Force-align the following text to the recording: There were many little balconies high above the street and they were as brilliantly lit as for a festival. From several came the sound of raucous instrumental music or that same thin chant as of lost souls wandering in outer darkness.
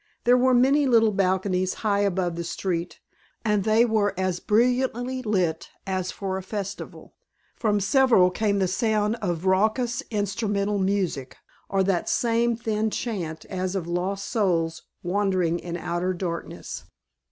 There 0.23 0.35
were 0.35 0.55
many 0.55 0.87
little 0.87 1.11
balconies 1.11 1.75
high 1.85 1.99
above 1.99 2.35
the 2.35 2.43
street 2.43 2.99
and 3.45 3.63
they 3.63 3.85
were 3.85 4.15
as 4.19 4.39
brilliantly 4.39 5.21
lit 5.21 5.69
as 5.85 6.09
for 6.09 6.37
a 6.37 6.41
festival. 6.41 7.13
From 7.55 7.79
several 7.79 8.31
came 8.31 8.57
the 8.57 8.67
sound 8.67 9.15
of 9.17 9.45
raucous 9.45 10.01
instrumental 10.09 10.79
music 10.79 11.37
or 11.69 11.83
that 11.83 12.09
same 12.09 12.55
thin 12.55 12.89
chant 12.89 13.45
as 13.45 13.75
of 13.75 13.85
lost 13.85 14.25
souls 14.25 14.81
wandering 15.03 15.59
in 15.59 15.77
outer 15.77 16.13
darkness. 16.15 16.85